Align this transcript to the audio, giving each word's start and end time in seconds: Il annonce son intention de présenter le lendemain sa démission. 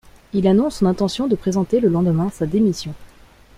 Il 0.33 0.47
annonce 0.47 0.77
son 0.77 0.87
intention 0.87 1.27
de 1.27 1.35
présenter 1.35 1.79
le 1.79 1.87
lendemain 1.87 2.31
sa 2.31 2.47
démission. 2.47 2.95